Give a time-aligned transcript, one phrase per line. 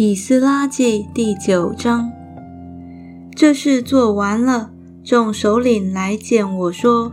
[0.00, 2.12] 以斯拉记第九章，
[3.34, 4.70] 这事做完了，
[5.02, 7.10] 众首领来见我说：“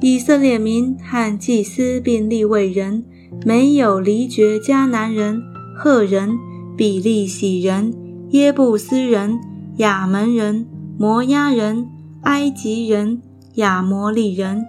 [0.00, 3.04] 以色列民和祭司并立位人，
[3.44, 5.42] 没有离绝迦南人、
[5.74, 6.38] 赫人、
[6.76, 7.92] 比利洗人、
[8.30, 9.40] 耶布斯人、
[9.78, 10.64] 亚门人、
[10.96, 11.88] 摩押人、
[12.22, 13.20] 埃及人、
[13.54, 14.64] 亚摩利人，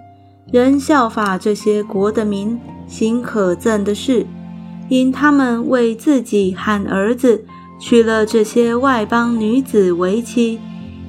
[0.51, 4.25] 人效法这些国的民，行可憎的事。”
[4.89, 7.43] 因他们为自己和儿子
[7.79, 10.59] 娶了这些外邦女子为妻，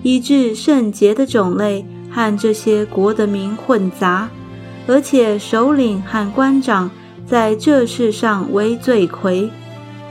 [0.02, 4.28] 以致圣洁的种类和这些国的民混杂，
[4.86, 6.90] 而且首领和官长
[7.26, 9.50] 在这事上为罪魁。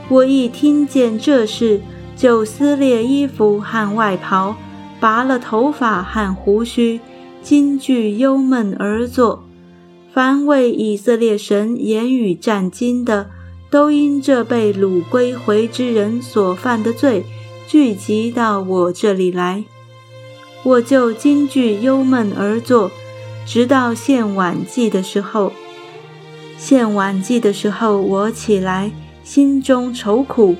[0.08, 1.80] 我一听见这事，
[2.16, 4.56] 就撕裂衣服和外袍，
[4.98, 7.00] 拔了头发和胡须，
[7.42, 9.44] 惊惧忧闷而坐。
[10.10, 13.28] 凡为以色列神言语战惊的。
[13.70, 17.24] 都因这被掳归回之人所犯的罪，
[17.66, 19.64] 聚集到我这里来，
[20.62, 22.90] 我就惊惧忧闷而坐，
[23.44, 25.52] 直到献晚祭的时候。
[26.56, 28.90] 献晚祭的时候，我起来，
[29.22, 30.56] 心中愁苦，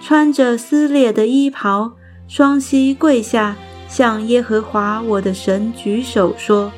[0.00, 1.92] 穿着撕裂的衣袍，
[2.28, 3.56] 双膝跪下，
[3.88, 6.72] 向耶和华我的神举手说：“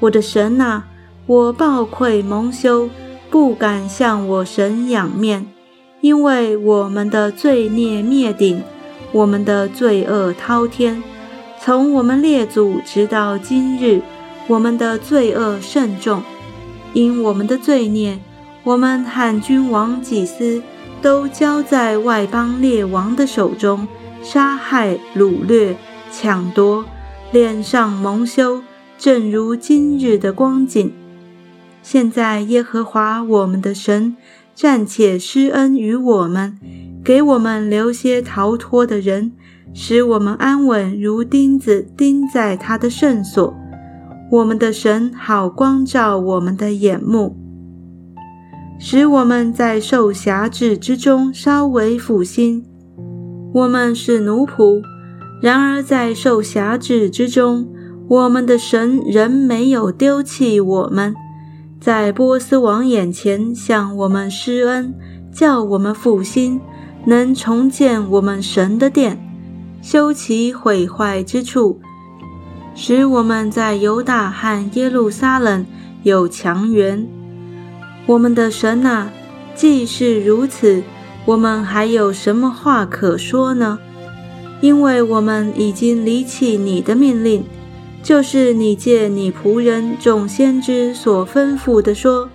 [0.00, 0.84] 我的神啊，
[1.26, 2.90] 我暴愧蒙羞。”
[3.32, 5.46] 不敢向我神仰面，
[6.02, 8.62] 因为我们的罪孽灭顶，
[9.10, 11.02] 我们的罪恶滔天。
[11.58, 14.02] 从我们列祖直到今日，
[14.48, 16.22] 我们的罪恶甚重。
[16.92, 18.18] 因我们的罪孽，
[18.64, 20.62] 我们汉君王祭司
[21.00, 23.88] 都交在外邦列王的手中，
[24.22, 25.74] 杀害、掳掠、
[26.10, 26.84] 抢夺，
[27.32, 28.60] 脸上蒙羞，
[28.98, 30.92] 正如今日的光景。
[31.82, 34.16] 现在耶和华我们的神
[34.54, 36.58] 暂且施恩于我们，
[37.04, 39.32] 给我们留些逃脱的人，
[39.74, 43.54] 使我们安稳如钉子钉在他的圣所。
[44.30, 47.36] 我们的神好光照我们的眼目，
[48.78, 52.64] 使我们在受辖制之中稍微复兴。
[53.52, 54.80] 我们是奴仆，
[55.42, 57.68] 然而在受辖制之中，
[58.08, 61.14] 我们的神仍没有丢弃我们。
[61.82, 64.94] 在波斯王眼前向我们施恩，
[65.32, 66.60] 叫我们复兴，
[67.06, 69.18] 能重建我们神的殿，
[69.82, 71.80] 修其毁坏之处，
[72.76, 75.66] 使我们在犹大和耶路撒冷
[76.04, 77.04] 有强援。
[78.06, 79.10] 我们的神啊，
[79.56, 80.84] 既是如此，
[81.24, 83.80] 我们还有什么话可说呢？
[84.60, 87.44] 因为我们已经离弃你的命令。
[88.02, 92.28] 就是你借你仆人众先知所吩咐的说：“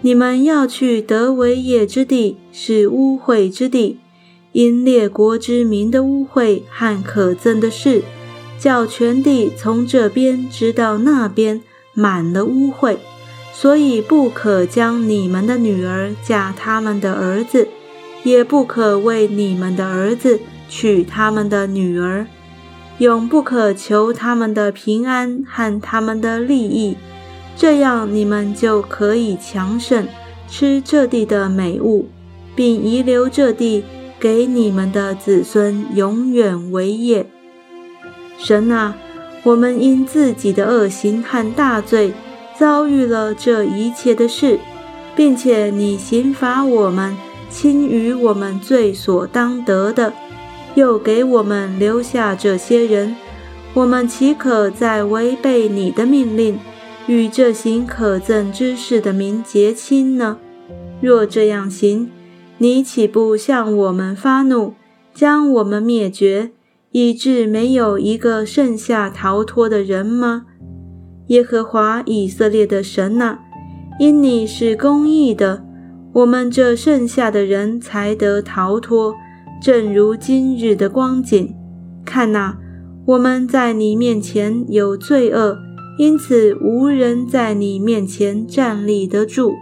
[0.00, 3.98] 你们要去得为业之地，是污秽之地，
[4.52, 8.02] 因列国之民的污秽和可憎的事，
[8.58, 11.60] 叫全地从这边直到那边
[11.92, 12.96] 满了污秽，
[13.52, 17.68] 所以不可将你们的女儿嫁他们的儿子，
[18.24, 20.40] 也不可为你们的儿子
[20.70, 22.26] 娶他们的女儿。”
[22.98, 26.96] 永不可求他们的平安和他们的利益，
[27.54, 30.06] 这样你们就可以强盛，
[30.48, 32.08] 吃这地的美物，
[32.54, 33.84] 并遗留这地
[34.18, 37.26] 给你们的子孙永远为业。
[38.38, 38.96] 神啊，
[39.42, 42.14] 我们因自己的恶行和大罪，
[42.58, 44.58] 遭遇了这一切的事，
[45.14, 47.14] 并且你刑罚我们，
[47.50, 50.14] 轻于我们罪所当得的。
[50.76, 53.16] 又给我们留下这些人，
[53.72, 56.58] 我们岂可再违背你的命令，
[57.06, 60.36] 与这行可憎之事的民结亲呢？
[61.00, 62.10] 若这样行，
[62.58, 64.74] 你岂不向我们发怒，
[65.14, 66.50] 将我们灭绝，
[66.92, 70.44] 以致没有一个剩下逃脱的人吗？
[71.28, 73.38] 耶和华以色列的神呐，
[73.98, 75.64] 因你是公义的，
[76.12, 79.14] 我们这剩下的人才得逃脱。
[79.60, 81.54] 正如今日的光景，
[82.04, 82.56] 看呐，
[83.06, 85.58] 我们在你面前有罪恶，
[85.98, 89.54] 因此无人在你面前站立得住。